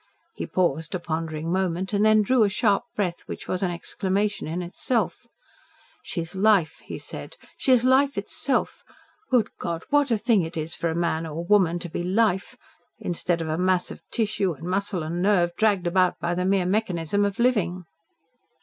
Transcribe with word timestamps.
He 0.33 0.47
paused 0.47 0.95
a 0.95 0.99
pondering 0.99 1.51
moment, 1.51 1.93
and 1.93 2.03
then 2.03 2.23
drew 2.23 2.41
a 2.43 2.49
sharp 2.49 2.85
breath 2.95 3.21
which 3.27 3.47
was 3.47 3.61
an 3.61 3.69
exclamation 3.69 4.47
in 4.47 4.63
itself. 4.63 5.27
"She's 6.01 6.33
Life!" 6.33 6.81
he 6.83 6.97
said. 6.97 7.37
"She's 7.55 7.83
Life 7.83 8.17
itself! 8.17 8.83
Good 9.29 9.49
God! 9.59 9.83
what 9.91 10.09
a 10.09 10.17
thing 10.17 10.41
it 10.41 10.57
is 10.57 10.73
for 10.75 10.89
a 10.89 10.95
man 10.95 11.27
or 11.27 11.45
woman 11.45 11.77
to 11.77 11.87
be 11.87 12.01
Life 12.01 12.57
instead 12.97 13.41
of 13.43 13.47
a 13.47 13.59
mass 13.59 13.91
of 13.91 14.01
tissue 14.09 14.53
and 14.53 14.67
muscle 14.67 15.03
and 15.03 15.21
nerve, 15.21 15.55
dragged 15.55 15.85
about 15.85 16.17
by 16.19 16.33
the 16.33 16.45
mere 16.45 16.65
mechanism 16.65 17.23
of 17.23 17.37
living!" 17.37 17.85